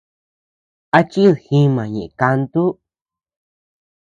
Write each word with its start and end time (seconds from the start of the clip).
¿A 0.97 0.99
chid 1.09 1.33
jima 1.43 1.83
ñeʼe 1.93 2.13
kantu? 2.19 2.63